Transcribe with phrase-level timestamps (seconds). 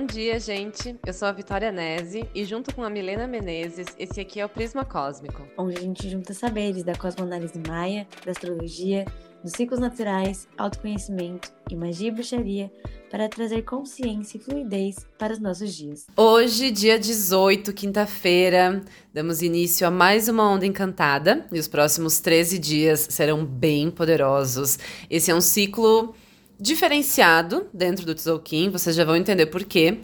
[0.00, 0.98] Bom dia, gente.
[1.04, 4.48] Eu sou a Vitória Nese e junto com a Milena Menezes, esse aqui é o
[4.48, 5.46] Prisma Cósmico.
[5.58, 9.04] Onde a gente junta saberes da cosmoanálise maia, da astrologia,
[9.44, 12.72] dos ciclos naturais, autoconhecimento e magia e bruxaria
[13.10, 16.06] para trazer consciência e fluidez para os nossos dias.
[16.16, 18.80] Hoje, dia 18, quinta-feira,
[19.12, 24.78] damos início a mais uma onda encantada e os próximos 13 dias serão bem poderosos.
[25.10, 26.14] Esse é um ciclo
[26.60, 29.98] diferenciado dentro do Tzolk'in, vocês já vão entender por quê.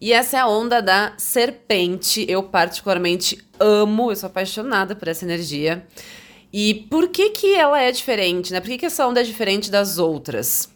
[0.00, 2.24] E essa é a onda da serpente.
[2.28, 5.86] Eu particularmente amo, eu sou apaixonada por essa energia.
[6.52, 8.60] E por que que ela é diferente, né?
[8.60, 10.70] Por que, que essa onda é diferente das outras?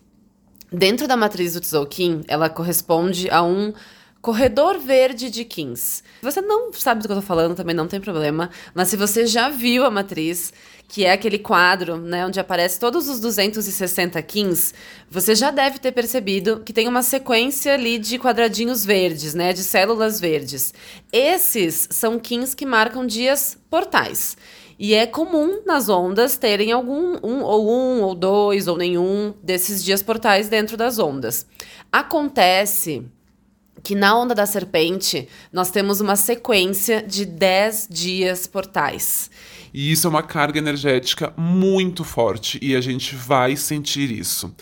[0.73, 3.73] Dentro da matriz do Tzolk'in, ela corresponde a um
[4.20, 6.02] corredor verde de Kins.
[6.20, 8.51] Se você não sabe do que eu tô falando, também não tem problema.
[8.74, 10.52] Mas se você já viu a matriz,
[10.87, 14.74] que é aquele quadro, né, onde aparece todos os 260 Kins,
[15.10, 19.62] você já deve ter percebido que tem uma sequência ali de quadradinhos verdes, né, de
[19.62, 20.74] células verdes.
[21.10, 24.37] Esses são Kins que marcam dias portais.
[24.79, 29.84] E é comum nas ondas terem algum, um, ou um, ou dois, ou nenhum desses
[29.84, 31.46] dias portais dentro das ondas.
[31.93, 33.07] Acontece
[33.83, 39.31] que na onda da serpente nós temos uma sequência de 10 dias portais.
[39.73, 44.53] E isso é uma carga energética muito forte e a gente vai sentir isso.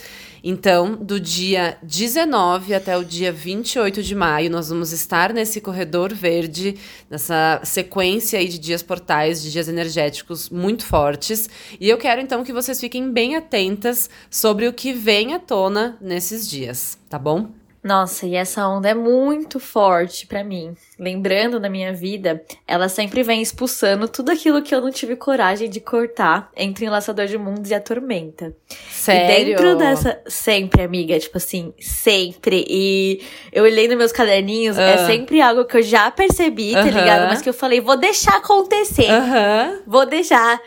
[0.43, 6.15] Então, do dia 19 até o dia 28 de maio, nós vamos estar nesse corredor
[6.15, 6.77] verde,
[7.11, 11.49] nessa sequência aí de dias portais, de dias energéticos muito fortes.
[11.81, 15.97] E eu quero então que vocês fiquem bem atentas sobre o que vem à tona
[16.01, 17.51] nesses dias, tá bom?
[17.83, 20.75] Nossa, e essa onda é muito forte para mim.
[20.98, 25.71] Lembrando na minha vida, ela sempre vem expulsando tudo aquilo que eu não tive coragem
[25.71, 28.55] de cortar entre Enlaçador de Mundos e a Tormenta.
[28.91, 29.33] Sério?
[29.33, 30.21] E dentro dessa.
[30.27, 32.65] Sempre, amiga, tipo assim, sempre.
[32.69, 33.22] E
[33.53, 34.81] eu olhei nos meus caderninhos, uh.
[34.81, 35.06] é ah.
[35.06, 36.93] sempre algo que eu já percebi, tá uh -huh.
[36.93, 37.28] ligado?
[37.28, 39.10] Mas que eu falei, vou deixar acontecer.
[39.10, 39.83] Uh -huh.
[39.87, 40.60] Vou deixar.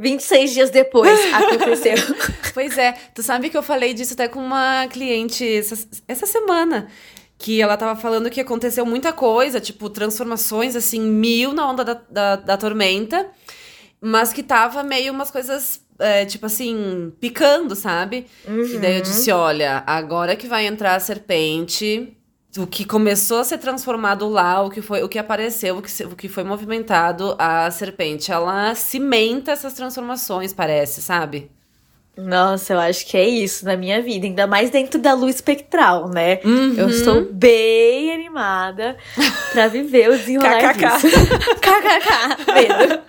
[0.00, 1.94] 26 dias depois aconteceu.
[2.54, 6.88] pois é, tu sabe que eu falei disso até com uma cliente essa, essa semana.
[7.36, 12.00] Que ela tava falando que aconteceu muita coisa, tipo, transformações, assim, mil na onda da,
[12.10, 13.26] da, da tormenta.
[13.98, 18.26] Mas que tava meio umas coisas, é, tipo assim, picando, sabe?
[18.46, 18.66] Uhum.
[18.66, 22.14] E daí eu disse: olha, agora que vai entrar a serpente,
[22.58, 25.90] o que começou a ser transformado lá, o que foi, o que apareceu, o que,
[25.90, 31.50] se, o que foi movimentado, a serpente, ela cimenta essas transformações, parece, sabe?
[32.16, 36.08] Nossa, eu acho que é isso na minha vida, ainda mais dentro da luz espectral,
[36.08, 36.40] né?
[36.44, 36.74] Uhum.
[36.76, 38.96] Eu estou bem animada
[39.52, 41.06] para viver o desenrolar disso.
[41.62, 43.02] KKK, medo.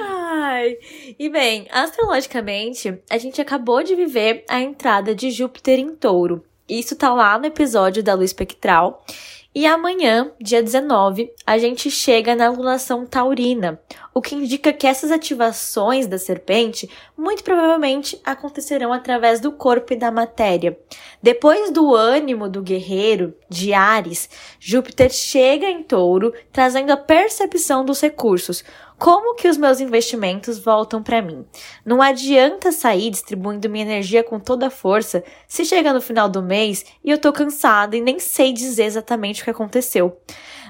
[0.00, 0.76] Ai.
[1.18, 6.44] E bem, astrologicamente, a gente acabou de viver a entrada de Júpiter em Touro.
[6.70, 9.04] Isso tá lá no episódio da luz espectral.
[9.52, 13.80] E amanhã, dia 19, a gente chega na lunação taurina,
[14.14, 16.88] o que indica que essas ativações da serpente
[17.18, 20.78] muito provavelmente acontecerão através do corpo e da matéria.
[21.20, 28.00] Depois do ânimo do guerreiro, de Ares, Júpiter chega em touro, trazendo a percepção dos
[28.00, 28.62] recursos,
[29.00, 31.46] como que os meus investimentos voltam para mim?
[31.86, 36.42] Não adianta sair distribuindo minha energia com toda a força se chega no final do
[36.42, 40.20] mês e eu tô cansada e nem sei dizer exatamente o que aconteceu.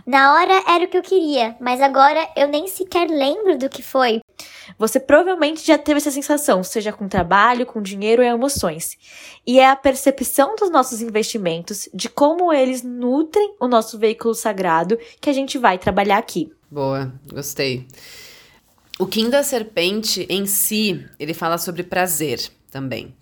[0.06, 3.82] Na hora era o que eu queria, mas agora eu nem sequer lembro do que
[3.82, 4.20] foi.
[4.78, 8.96] Você provavelmente já teve essa sensação, seja com trabalho, com dinheiro e emoções.
[9.44, 14.96] E é a percepção dos nossos investimentos, de como eles nutrem o nosso veículo sagrado,
[15.20, 16.52] que a gente vai trabalhar aqui.
[16.70, 17.88] Boa, gostei.
[18.98, 22.38] O Kim da Serpente em si, ele fala sobre prazer
[22.70, 23.14] também.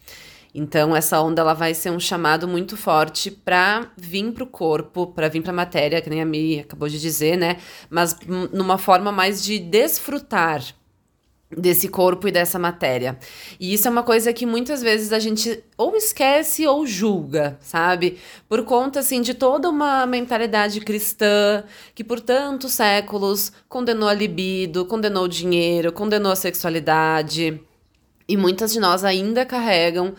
[0.55, 5.07] Então essa onda ela vai ser um chamado muito forte para vir para o corpo,
[5.07, 7.59] para vir para a matéria, que nem a Mi acabou de dizer, né?
[7.89, 8.19] Mas
[8.53, 10.63] numa forma mais de desfrutar
[11.51, 13.19] desse corpo e dessa matéria.
[13.59, 18.19] E isso é uma coisa que muitas vezes a gente ou esquece ou julga, sabe?
[18.49, 21.65] Por conta assim de toda uma mentalidade cristã
[21.95, 27.61] que por tantos séculos condenou a libido, condenou o dinheiro, condenou a sexualidade.
[28.29, 30.15] E muitas de nós ainda carregam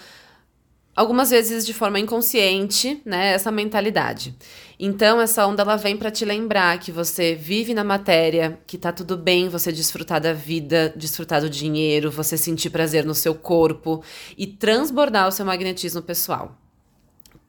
[0.96, 4.36] algumas vezes de forma inconsciente, né, essa mentalidade.
[4.80, 8.94] Então essa onda ela vem para te lembrar que você vive na matéria, que tá
[8.94, 14.02] tudo bem você desfrutar da vida, desfrutar do dinheiro, você sentir prazer no seu corpo
[14.38, 16.58] e transbordar o seu magnetismo pessoal.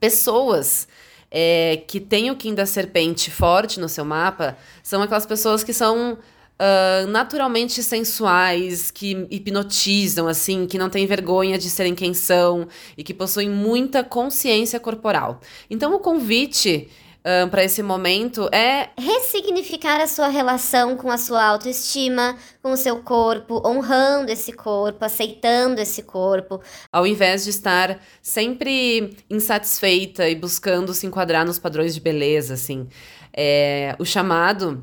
[0.01, 0.89] Pessoas
[1.31, 5.73] é, que têm o Kim da serpente forte no seu mapa são aquelas pessoas que
[5.73, 6.15] são
[6.61, 12.67] uh, naturalmente sensuais, que hipnotizam, assim, que não têm vergonha de serem quem são
[12.97, 15.41] e que possuem muita consciência corporal.
[15.71, 16.89] Então, o convite
[17.25, 22.77] um, para esse momento é ressignificar a sua relação com a sua autoestima, com o
[22.77, 30.35] seu corpo, honrando esse corpo, aceitando esse corpo, ao invés de estar sempre insatisfeita e
[30.35, 32.89] buscando se enquadrar nos padrões de beleza, assim.
[33.33, 34.83] É, o chamado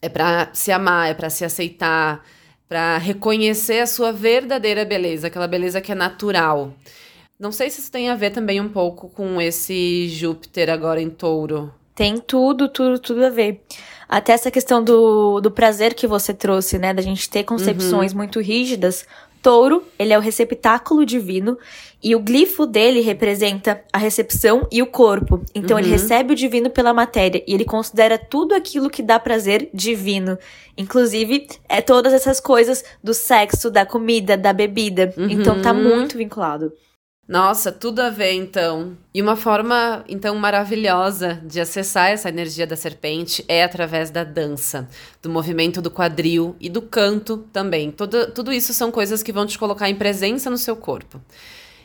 [0.00, 2.24] é para se amar, é para se aceitar,
[2.68, 6.74] para reconhecer a sua verdadeira beleza, aquela beleza que é natural.
[7.38, 11.10] Não sei se isso tem a ver também um pouco com esse Júpiter agora em
[11.10, 11.72] touro.
[11.94, 13.62] Tem tudo, tudo, tudo a ver.
[14.08, 16.94] Até essa questão do, do prazer que você trouxe, né?
[16.94, 18.18] Da gente ter concepções uhum.
[18.18, 19.06] muito rígidas.
[19.42, 21.56] Touro, ele é o receptáculo divino
[22.02, 25.42] e o glifo dele representa a recepção e o corpo.
[25.54, 25.82] Então uhum.
[25.82, 30.38] ele recebe o divino pela matéria e ele considera tudo aquilo que dá prazer divino.
[30.76, 35.14] Inclusive, é todas essas coisas do sexo, da comida, da bebida.
[35.16, 35.30] Uhum.
[35.30, 35.96] Então tá uhum.
[35.96, 36.72] muito vinculado.
[37.28, 38.96] Nossa, tudo a ver então.
[39.12, 44.88] E uma forma então maravilhosa de acessar essa energia da serpente é através da dança,
[45.20, 47.90] do movimento do quadril e do canto também.
[47.90, 51.20] Tudo, tudo isso são coisas que vão te colocar em presença no seu corpo.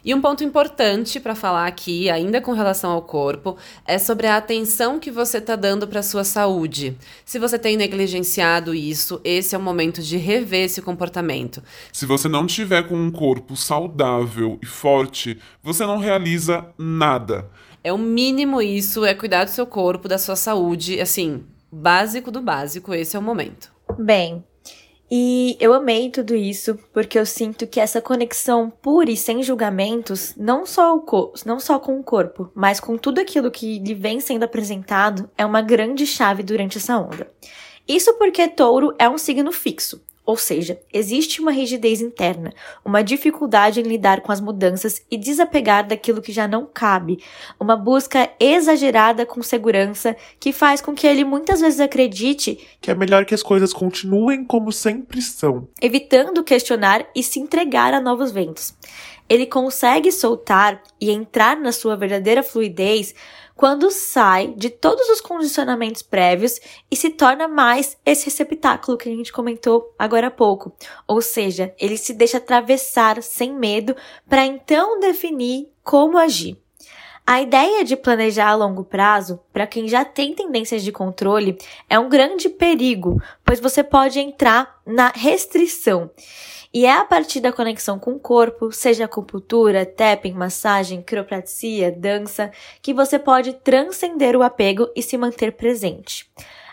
[0.03, 3.55] E um ponto importante para falar aqui, ainda com relação ao corpo,
[3.85, 6.97] é sobre a atenção que você está dando para sua saúde.
[7.23, 11.61] Se você tem negligenciado isso, esse é o momento de rever esse comportamento.
[11.93, 17.47] Se você não tiver com um corpo saudável e forte, você não realiza nada.
[17.83, 22.41] É o mínimo isso, é cuidar do seu corpo, da sua saúde, assim, básico do
[22.41, 23.71] básico, esse é o momento.
[23.99, 24.43] Bem,
[25.13, 30.33] e eu amei tudo isso porque eu sinto que essa conexão pura e sem julgamentos,
[30.37, 34.21] não só, o não só com o corpo, mas com tudo aquilo que lhe vem
[34.21, 37.29] sendo apresentado, é uma grande chave durante essa onda.
[37.85, 42.53] Isso porque touro é um signo fixo, ou seja, existe uma rigidez interna,
[42.85, 47.21] uma dificuldade em lidar com as mudanças e desapegar daquilo que já não cabe,
[47.59, 52.95] uma busca exagerada com segurança que faz com que ele muitas vezes acredite que é
[52.95, 58.31] melhor que as coisas continuem como sempre são, evitando questionar e se entregar a novos
[58.31, 58.73] ventos.
[59.27, 63.13] Ele consegue soltar e entrar na sua verdadeira fluidez
[63.61, 66.59] quando sai de todos os condicionamentos prévios
[66.89, 70.75] e se torna mais esse receptáculo que a gente comentou agora há pouco.
[71.07, 73.95] Ou seja, ele se deixa atravessar sem medo
[74.27, 76.57] para então definir como agir.
[77.31, 81.57] A ideia de planejar a longo prazo, para quem já tem tendências de controle,
[81.89, 86.11] é um grande perigo, pois você pode entrar na restrição.
[86.73, 92.51] E é a partir da conexão com o corpo, seja acupuntura, tapping, massagem, quiropraxia, dança,
[92.81, 96.29] que você pode transcender o apego e se manter presente.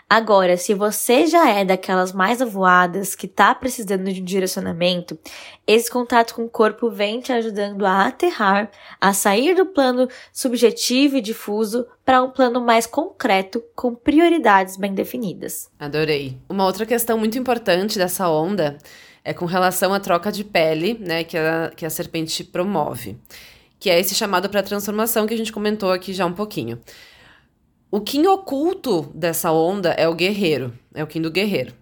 [0.09, 5.19] Agora, se você já é daquelas mais avoadas que tá precisando de um direcionamento,
[5.67, 11.17] esse contato com o corpo vem te ajudando a aterrar, a sair do plano subjetivo
[11.17, 15.69] e difuso para um plano mais concreto com prioridades bem definidas.
[15.77, 16.35] Adorei.
[16.49, 18.79] Uma outra questão muito importante dessa onda
[19.23, 23.15] é com relação à troca de pele, né, que a, que a serpente promove,
[23.79, 26.79] que é esse chamado para transformação que a gente comentou aqui já um pouquinho.
[27.91, 31.73] O Kim oculto dessa onda é o guerreiro, é o Kim do guerreiro,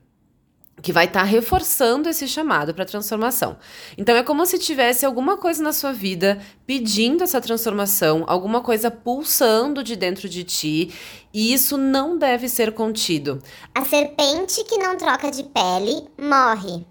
[0.82, 3.58] que vai estar tá reforçando esse chamado para transformação.
[3.98, 8.90] Então é como se tivesse alguma coisa na sua vida pedindo essa transformação, alguma coisa
[8.90, 10.94] pulsando de dentro de ti,
[11.34, 13.44] e isso não deve ser contido.
[13.76, 16.86] A serpente que não troca de pele morre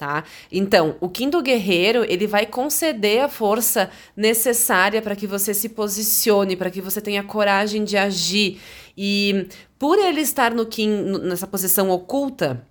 [0.00, 0.24] tá?
[0.50, 5.68] Então, o Kim do Guerreiro, ele vai conceder a força necessária para que você se
[5.68, 8.58] posicione, para que você tenha coragem de agir.
[8.96, 9.46] E
[9.78, 10.88] por ele estar no Kim,
[11.22, 12.66] nessa posição oculta,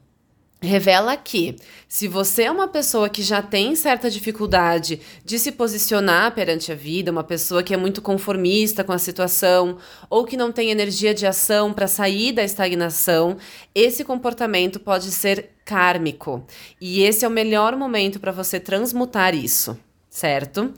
[0.62, 1.56] revela que
[1.88, 6.76] se você é uma pessoa que já tem certa dificuldade de se posicionar perante a
[6.76, 9.78] vida, uma pessoa que é muito conformista com a situação
[10.10, 13.38] ou que não tem energia de ação para sair da estagnação,
[13.74, 16.46] esse comportamento pode ser kármico.
[16.80, 20.74] E esse é o melhor momento para você transmutar isso, certo?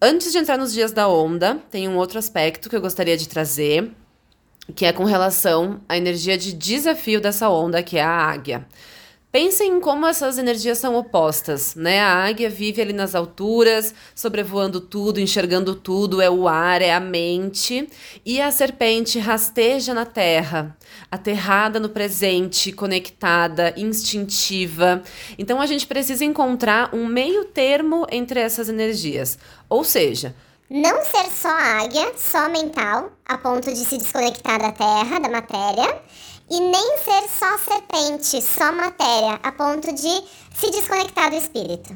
[0.00, 3.28] Antes de entrar nos dias da onda, tem um outro aspecto que eu gostaria de
[3.28, 3.92] trazer,
[4.74, 8.66] que é com relação à energia de desafio dessa onda, que é a águia.
[9.32, 12.00] Pensem em como essas energias são opostas, né?
[12.00, 17.00] A águia vive ali nas alturas, sobrevoando tudo, enxergando tudo, é o ar, é a
[17.00, 17.88] mente,
[18.26, 20.76] e a serpente rasteja na terra,
[21.10, 25.02] aterrada no presente, conectada, instintiva.
[25.38, 29.38] Então a gente precisa encontrar um meio termo entre essas energias.
[29.66, 30.34] Ou seja,
[30.72, 36.00] não ser só águia, só mental, a ponto de se desconectar da terra, da matéria,
[36.50, 40.24] e nem ser só serpente, só matéria, a ponto de
[40.54, 41.94] se desconectar do espírito.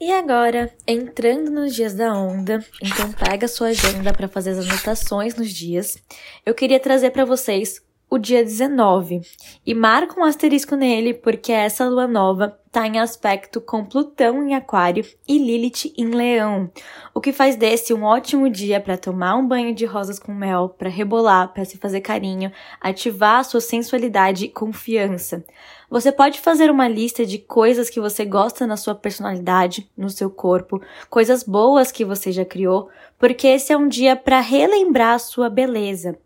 [0.00, 5.36] E agora, entrando nos dias da onda, então pega sua agenda para fazer as anotações
[5.36, 5.96] nos dias.
[6.44, 9.20] Eu queria trazer para vocês o dia 19
[9.66, 14.54] e marca um asterisco nele porque essa lua nova está em aspecto com Plutão em
[14.54, 16.70] Aquário e Lilith em Leão,
[17.14, 20.68] o que faz desse um ótimo dia para tomar um banho de rosas com mel,
[20.68, 25.44] para rebolar, para se fazer carinho, ativar a sua sensualidade e confiança.
[25.90, 30.30] Você pode fazer uma lista de coisas que você gosta na sua personalidade, no seu
[30.30, 35.18] corpo, coisas boas que você já criou, porque esse é um dia para relembrar a
[35.18, 36.18] sua beleza.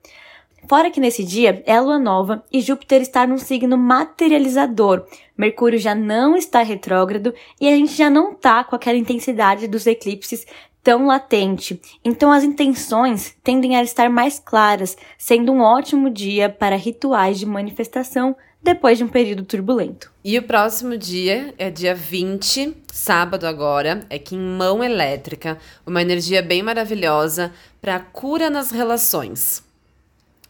[0.69, 5.05] Fora que nesse dia é a lua nova e Júpiter está num signo materializador.
[5.37, 9.87] Mercúrio já não está retrógrado e a gente já não tá com aquela intensidade dos
[9.87, 10.47] eclipses
[10.83, 11.81] tão latente.
[12.05, 17.47] Então as intenções tendem a estar mais claras, sendo um ótimo dia para rituais de
[17.47, 20.13] manifestação depois de um período turbulento.
[20.25, 26.01] E o próximo dia é dia 20, sábado agora, é que em mão elétrica, uma
[26.01, 29.65] energia bem maravilhosa para cura nas relações.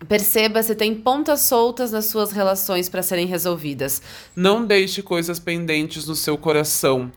[0.08, 4.02] Perceba se tem pontas soltas nas suas relações para serem resolvidas.
[4.34, 7.10] Não deixe coisas pendentes no seu coração.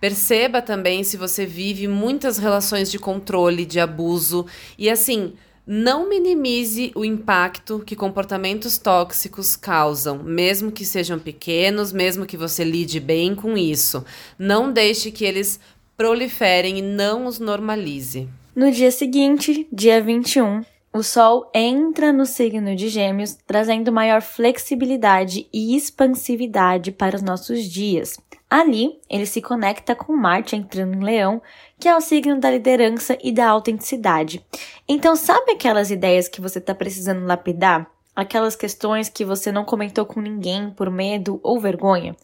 [0.00, 4.46] Perceba também se você vive muitas relações de controle, de abuso
[4.78, 5.34] e assim,
[5.66, 12.64] não minimize o impacto que comportamentos tóxicos causam, mesmo que sejam pequenos, mesmo que você
[12.64, 14.04] lide bem com isso.
[14.38, 15.60] Não deixe que eles
[15.96, 18.26] proliferem e não os normalize.
[18.56, 25.48] No dia seguinte, dia 21, o Sol entra no signo de Gêmeos, trazendo maior flexibilidade
[25.52, 28.18] e expansividade para os nossos dias.
[28.50, 31.40] Ali, ele se conecta com Marte entrando em Leão,
[31.78, 34.44] que é o signo da liderança e da autenticidade.
[34.88, 37.88] Então, sabe aquelas ideias que você está precisando lapidar?
[38.16, 42.16] Aquelas questões que você não comentou com ninguém por medo ou vergonha?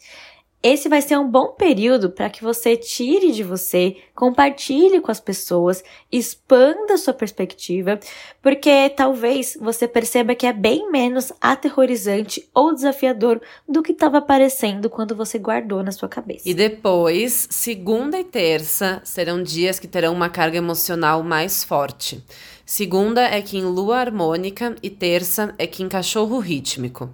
[0.63, 5.21] Esse vai ser um bom período para que você tire de você, compartilhe com as
[5.21, 8.01] pessoas, expanda sua perspectiva,
[8.43, 14.91] porque talvez você perceba que é bem menos aterrorizante ou desafiador do que estava parecendo
[14.91, 16.49] quando você guardou na sua cabeça.
[16.49, 22.25] E depois, segunda e terça serão dias que terão uma carga emocional mais forte.
[22.65, 27.09] Segunda é que em lua harmônica e terça é que em cachorro rítmico.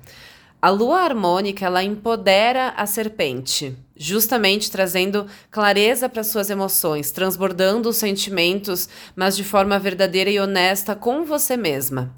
[0.63, 7.97] A lua harmônica ela empodera a serpente, justamente trazendo clareza para suas emoções, transbordando os
[7.97, 12.15] sentimentos, mas de forma verdadeira e honesta com você mesma.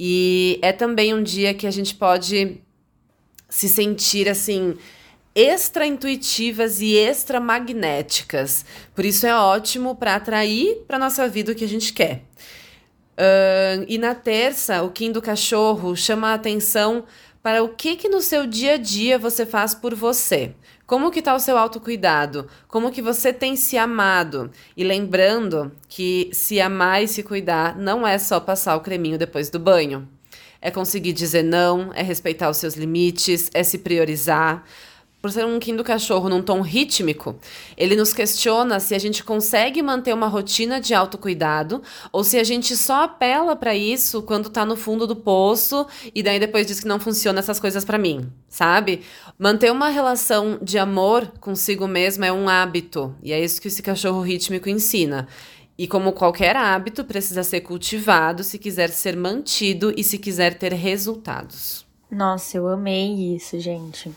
[0.00, 2.62] E é também um dia que a gente pode
[3.46, 4.74] se sentir assim
[5.34, 8.64] extra intuitivas e extra magnéticas.
[8.94, 12.22] Por isso é ótimo para atrair para nossa vida o que a gente quer.
[13.12, 17.04] Uh, e na terça, o Kim do cachorro chama a atenção
[17.42, 20.54] para o que que no seu dia a dia você faz por você.
[20.86, 22.46] Como que está o seu autocuidado?
[22.68, 24.50] Como que você tem se amado?
[24.76, 29.50] E lembrando que se amar e se cuidar não é só passar o creminho depois
[29.50, 30.08] do banho.
[30.60, 34.64] É conseguir dizer não, é respeitar os seus limites, é se priorizar
[35.22, 37.36] por ser um Kim do cachorro num tom rítmico,
[37.76, 42.42] ele nos questiona se a gente consegue manter uma rotina de autocuidado ou se a
[42.42, 46.80] gente só apela para isso quando tá no fundo do poço e daí depois diz
[46.80, 49.02] que não funciona essas coisas para mim, sabe?
[49.38, 53.82] Manter uma relação de amor consigo mesmo é um hábito e é isso que esse
[53.82, 55.28] cachorro rítmico ensina.
[55.78, 60.72] E como qualquer hábito, precisa ser cultivado se quiser ser mantido e se quiser ter
[60.72, 61.86] resultados.
[62.10, 64.12] Nossa, eu amei isso, gente.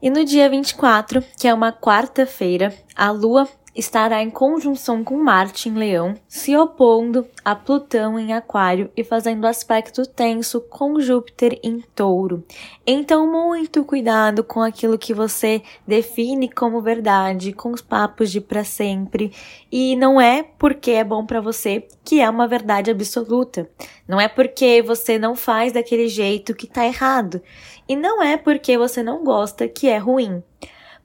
[0.00, 5.68] E no dia 24, que é uma quarta-feira, a Lua estará em conjunção com Marte
[5.68, 11.80] em Leão, se opondo a Plutão em Aquário e fazendo aspecto tenso com Júpiter em
[11.94, 12.44] Touro.
[12.84, 18.64] Então, muito cuidado com aquilo que você define como verdade, com os papos de para
[18.64, 19.32] sempre.
[19.70, 23.70] E não é porque é bom para você que é uma verdade absoluta.
[24.08, 27.40] Não é porque você não faz daquele jeito que tá errado.
[27.88, 30.42] E não é porque você não gosta que é ruim.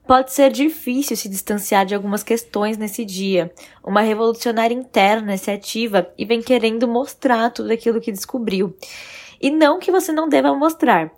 [0.06, 3.50] Pode ser difícil se distanciar de algumas questões nesse dia.
[3.82, 8.76] Uma revolucionária interna se ativa e vem querendo mostrar tudo aquilo que descobriu.
[9.40, 11.10] E não que você não deva mostrar.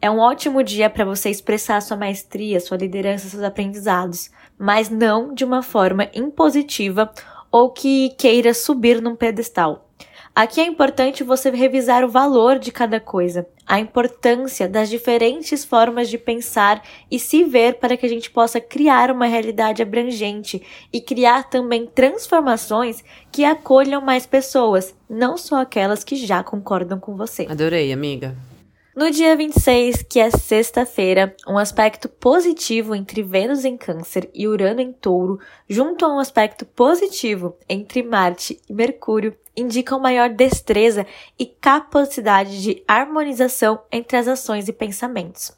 [0.00, 5.32] É um ótimo dia para você expressar sua maestria, sua liderança, seus aprendizados, mas não
[5.32, 7.10] de uma forma impositiva
[7.50, 9.88] ou que queira subir num pedestal.
[10.34, 16.08] Aqui é importante você revisar o valor de cada coisa, a importância das diferentes formas
[16.08, 21.00] de pensar e se ver para que a gente possa criar uma realidade abrangente e
[21.00, 23.02] criar também transformações
[23.32, 27.46] que acolham mais pessoas, não só aquelas que já concordam com você.
[27.48, 28.36] Adorei, amiga.
[28.96, 34.80] No dia 26, que é sexta-feira, um aspecto positivo entre Vênus em Câncer e Urano
[34.80, 41.06] em Touro, junto a um aspecto positivo entre Marte e Mercúrio, indicam maior destreza
[41.38, 45.52] e capacidade de harmonização entre as ações e pensamentos.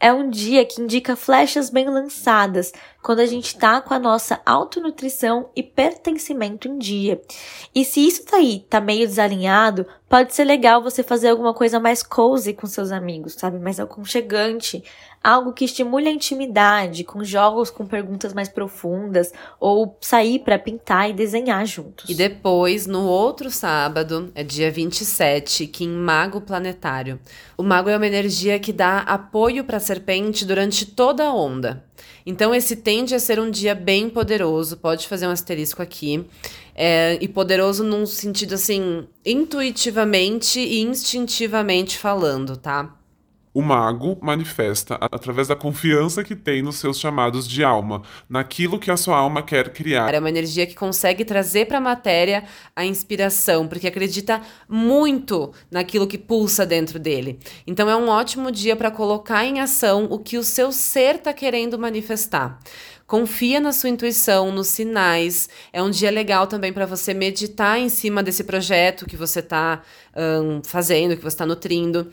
[0.00, 2.72] É um dia que indica flechas bem lançadas,
[3.08, 7.18] quando a gente tá com a nossa autonutrição e pertencimento em dia.
[7.74, 11.80] E se isso tá aí, tá meio desalinhado, pode ser legal você fazer alguma coisa
[11.80, 13.58] mais cozy com seus amigos, sabe?
[13.58, 14.84] Mais aconchegante,
[15.24, 21.08] algo que estimule a intimidade, com jogos com perguntas mais profundas, ou sair para pintar
[21.08, 22.10] e desenhar juntos.
[22.10, 27.18] E depois, no outro sábado, é dia 27, que em Mago Planetário.
[27.56, 31.87] O mago é uma energia que dá apoio para a serpente durante toda a onda.
[32.30, 36.26] Então, esse tende a ser um dia bem poderoso, pode fazer um asterisco aqui.
[36.74, 42.97] É, e poderoso num sentido assim, intuitivamente e instintivamente falando, tá?
[43.58, 48.88] O mago manifesta através da confiança que tem nos seus chamados de alma, naquilo que
[48.88, 50.14] a sua alma quer criar.
[50.14, 52.44] É uma energia que consegue trazer para a matéria
[52.76, 57.40] a inspiração, porque acredita muito naquilo que pulsa dentro dele.
[57.66, 61.32] Então é um ótimo dia para colocar em ação o que o seu ser está
[61.32, 62.60] querendo manifestar.
[63.08, 65.48] Confia na sua intuição, nos sinais.
[65.72, 69.82] É um dia legal também para você meditar em cima desse projeto que você está
[70.14, 72.12] um, fazendo, que você está nutrindo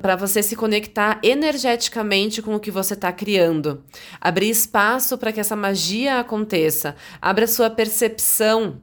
[0.00, 3.82] para você se conectar energeticamente com o que você está criando.
[4.20, 6.94] Abrir espaço para que essa magia aconteça.
[7.20, 8.80] Abra sua percepção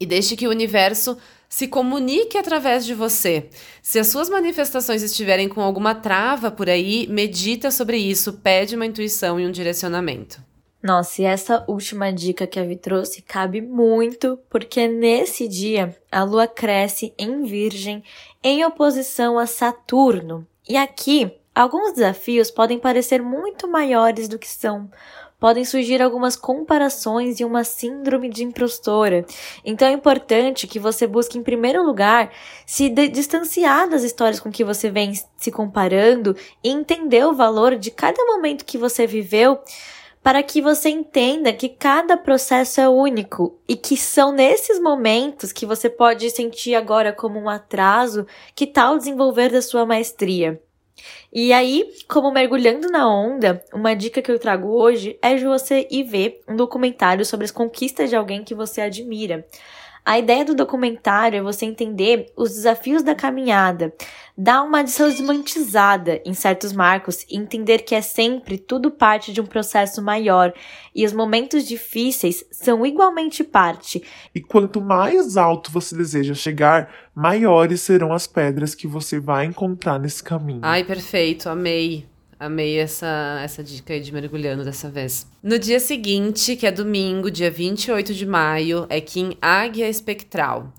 [0.00, 1.16] e deixe que o universo
[1.48, 3.48] se comunique através de você.
[3.80, 8.86] Se as suas manifestações estiverem com alguma trava por aí, medita sobre isso, pede uma
[8.86, 10.42] intuição e um direcionamento.
[10.84, 16.22] Nossa, e essa última dica que a Vi trouxe cabe muito, porque nesse dia a
[16.24, 18.04] lua cresce em Virgem
[18.42, 20.46] em oposição a Saturno.
[20.68, 24.90] E aqui, alguns desafios podem parecer muito maiores do que são.
[25.40, 29.24] Podem surgir algumas comparações e uma síndrome de impostora.
[29.64, 32.30] Então é importante que você busque, em primeiro lugar,
[32.66, 37.90] se distanciar das histórias com que você vem se comparando e entender o valor de
[37.90, 39.58] cada momento que você viveu
[40.24, 45.66] para que você entenda que cada processo é único e que são nesses momentos que
[45.66, 50.58] você pode sentir agora como um atraso que tal desenvolver da sua maestria.
[51.30, 55.86] E aí, como mergulhando na onda, uma dica que eu trago hoje é de você
[55.90, 59.46] ir ver um documentário sobre as conquistas de alguém que você admira.
[60.06, 63.90] A ideia do documentário é você entender os desafios da caminhada,
[64.36, 69.46] dar uma desromantizada em certos marcos e entender que é sempre tudo parte de um
[69.46, 70.52] processo maior
[70.94, 74.02] e os momentos difíceis são igualmente parte.
[74.34, 79.98] E quanto mais alto você deseja chegar, maiores serão as pedras que você vai encontrar
[79.98, 80.60] nesse caminho.
[80.62, 82.06] Ai, perfeito, amei.
[82.44, 85.26] Amei essa, essa dica aí de mergulhando dessa vez.
[85.42, 90.70] No dia seguinte, que é domingo, dia 28 de maio, é Kim Águia Espectral.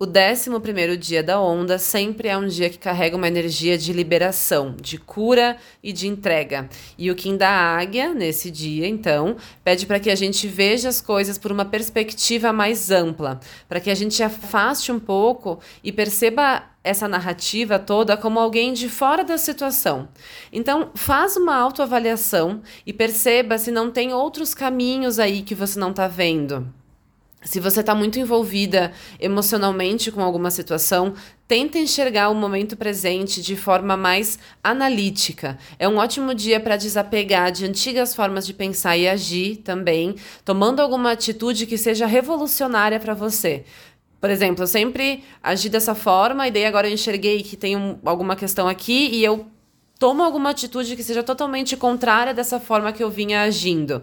[0.00, 4.74] O 11 dia da onda sempre é um dia que carrega uma energia de liberação,
[4.82, 6.68] de cura e de entrega.
[6.98, 11.00] E o Kim da Águia, nesse dia, então, pede para que a gente veja as
[11.00, 16.64] coisas por uma perspectiva mais ampla, para que a gente afaste um pouco e perceba
[16.84, 20.08] essa narrativa toda como alguém de fora da situação.
[20.52, 25.90] Então, faz uma autoavaliação e perceba se não tem outros caminhos aí que você não
[25.90, 26.72] está vendo.
[27.44, 31.14] Se você está muito envolvida emocionalmente com alguma situação,
[31.48, 35.58] tenta enxergar o momento presente de forma mais analítica.
[35.76, 40.14] É um ótimo dia para desapegar de antigas formas de pensar e agir também,
[40.44, 43.64] tomando alguma atitude que seja revolucionária para você.
[44.22, 47.98] Por exemplo, eu sempre agi dessa forma e daí agora eu enxerguei que tem um,
[48.04, 49.46] alguma questão aqui e eu
[49.98, 54.00] tomo alguma atitude que seja totalmente contrária dessa forma que eu vinha agindo.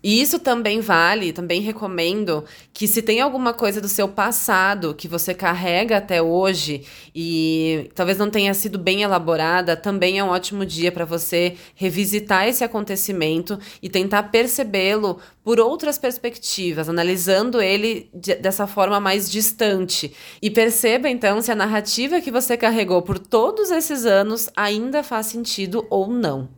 [0.00, 5.08] E isso também vale, também recomendo que se tem alguma coisa do seu passado que
[5.08, 10.64] você carrega até hoje e talvez não tenha sido bem elaborada, também é um ótimo
[10.64, 18.36] dia para você revisitar esse acontecimento e tentar percebê-lo por outras perspectivas, analisando ele de,
[18.36, 20.14] dessa forma mais distante.
[20.40, 25.26] E perceba então se a narrativa que você carregou por todos esses anos ainda faz
[25.26, 26.48] sentido ou não.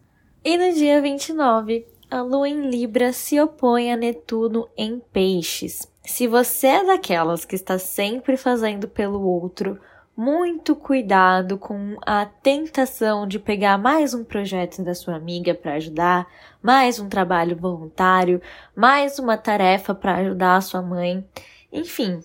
[0.45, 5.89] E no dia 29, a lua em Libra se opõe a Netuno em Peixes.
[6.05, 9.79] Se você é daquelas que está sempre fazendo pelo outro,
[10.17, 16.27] muito cuidado com a tentação de pegar mais um projeto da sua amiga para ajudar,
[16.61, 18.43] mais um trabalho voluntário,
[18.75, 21.25] mais uma tarefa para ajudar a sua mãe.
[21.73, 22.21] Enfim,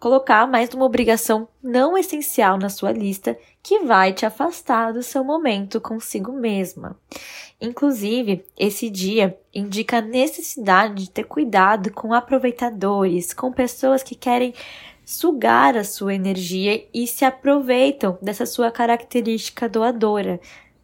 [0.00, 5.22] colocar mais uma obrigação não essencial na sua lista que vai te afastar do seu
[5.22, 6.96] momento consigo mesma.
[7.60, 14.54] Inclusive, esse dia indica a necessidade de ter cuidado com aproveitadores, com pessoas que querem
[15.04, 20.40] sugar a sua energia e se aproveitam dessa sua característica doadora.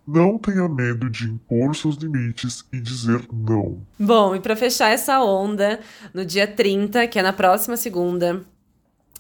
[0.06, 3.80] Não tenha medo de impor seus limites e dizer não.
[3.98, 5.80] Bom, e para fechar essa onda,
[6.12, 8.44] no dia 30, que é na próxima segunda,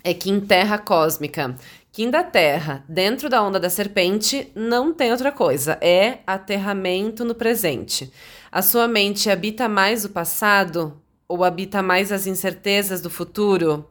[0.06, 1.56] é Kim Terra Cósmica.
[1.90, 7.34] Kim da Terra, dentro da onda da serpente, não tem outra coisa, é aterramento no
[7.34, 8.12] presente.
[8.52, 13.84] A sua mente habita mais o passado ou habita mais as incertezas do futuro?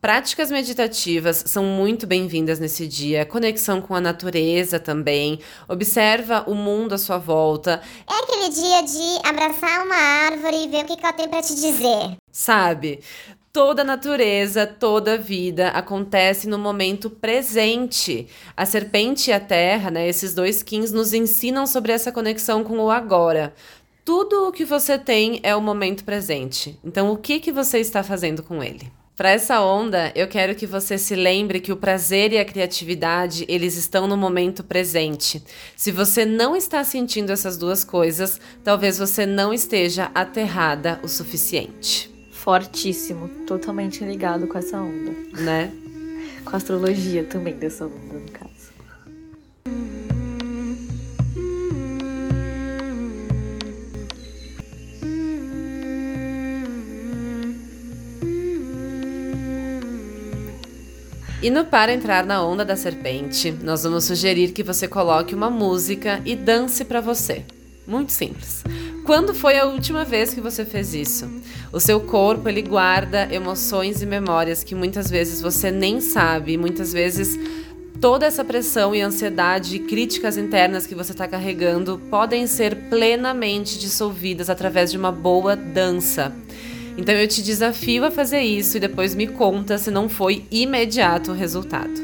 [0.00, 3.24] Práticas meditativas são muito bem-vindas nesse dia.
[3.24, 5.40] Conexão com a natureza também.
[5.68, 7.80] Observa o mundo à sua volta.
[8.08, 11.42] É aquele dia de abraçar uma árvore e ver o que, que ela tem para
[11.42, 12.16] te dizer.
[12.30, 13.00] Sabe?
[13.56, 18.26] Toda natureza, toda vida acontece no momento presente.
[18.54, 22.78] A serpente e a terra, né, esses dois kins, nos ensinam sobre essa conexão com
[22.78, 23.54] o agora.
[24.04, 26.78] Tudo o que você tem é o momento presente.
[26.84, 28.92] Então, o que, que você está fazendo com ele?
[29.16, 33.46] Para essa onda, eu quero que você se lembre que o prazer e a criatividade,
[33.48, 35.42] eles estão no momento presente.
[35.74, 42.14] Se você não está sentindo essas duas coisas, talvez você não esteja aterrada o suficiente
[42.46, 45.10] fortíssimo, totalmente ligado com essa onda.
[45.42, 45.72] Né?
[46.44, 48.46] Com a astrologia também dessa onda, no caso.
[61.42, 65.50] E no Para Entrar na Onda da Serpente, nós vamos sugerir que você coloque uma
[65.50, 67.44] música e dance para você.
[67.88, 68.62] Muito simples.
[69.06, 71.30] Quando foi a última vez que você fez isso?
[71.72, 76.92] O seu corpo, ele guarda emoções e memórias que muitas vezes você nem sabe, muitas
[76.92, 77.38] vezes
[78.00, 83.78] toda essa pressão e ansiedade e críticas internas que você está carregando podem ser plenamente
[83.78, 86.34] dissolvidas através de uma boa dança.
[86.98, 91.30] Então eu te desafio a fazer isso e depois me conta se não foi imediato
[91.30, 91.94] o resultado.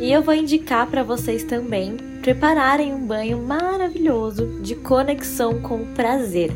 [0.00, 5.86] E eu vou indicar para vocês também prepararem um banho maravilhoso de conexão com o
[5.86, 6.52] prazer.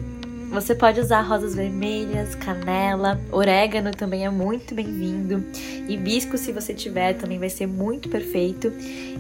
[0.52, 5.44] Você pode usar rosas vermelhas, canela, orégano também é muito bem-vindo.
[5.88, 8.72] Hibisco, se você tiver, também vai ser muito perfeito.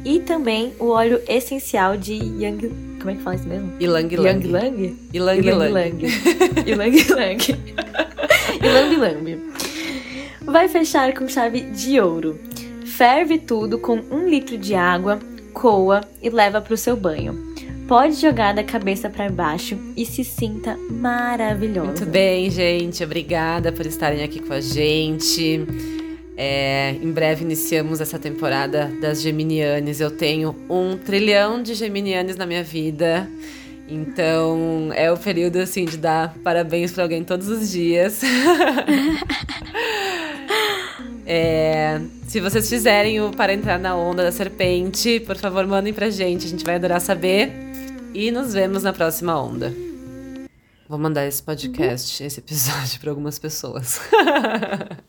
[0.04, 2.68] E também o óleo essencial de Yang.
[3.00, 3.72] Como é que fala isso mesmo?
[3.80, 4.28] Ilang Lang.
[4.28, 4.96] Yang Lang?
[5.12, 6.04] Ilang Lang.
[6.64, 7.38] Ilang Lang.
[8.62, 9.52] Ilang Lang.
[10.42, 12.38] Vai fechar com chave de ouro.
[12.84, 15.18] Ferve tudo com um litro de água,
[15.56, 17.34] coa e leva para o seu banho.
[17.88, 21.86] Pode jogar da cabeça para baixo e se sinta maravilhosa.
[21.86, 23.02] Muito bem, gente.
[23.02, 25.66] Obrigada por estarem aqui com a gente.
[26.36, 30.00] É, em breve iniciamos essa temporada das Geminianes.
[30.00, 33.26] Eu tenho um trilhão de Geminianes na minha vida.
[33.88, 38.20] Então é o período assim de dar parabéns para alguém todos os dias.
[41.28, 46.10] É, se vocês fizerem o Para Entrar na Onda da Serpente, por favor, mandem pra
[46.10, 46.46] gente.
[46.46, 47.52] A gente vai adorar saber.
[48.12, 49.72] E nos vemos na próxima onda.
[50.88, 54.00] Vou mandar esse podcast, esse episódio, para algumas pessoas.